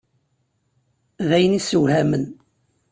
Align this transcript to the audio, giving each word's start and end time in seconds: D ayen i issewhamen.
D 1.27 1.29
ayen 1.37 1.53
i 1.53 1.59
issewhamen. 1.59 2.25